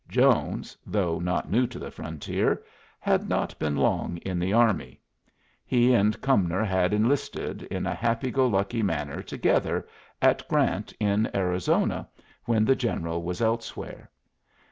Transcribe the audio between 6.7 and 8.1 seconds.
enlisted in a